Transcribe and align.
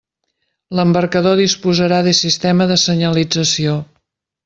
L'embarcador 0.79 1.35
disposarà 1.43 2.01
de 2.09 2.17
sistema 2.23 2.71
de 2.73 2.81
senyalització. 2.89 3.81